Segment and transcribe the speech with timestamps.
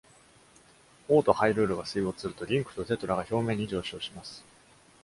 [1.07, 4.43] 王とハイルールが水没すると、リンクとテトラが表面に上昇します。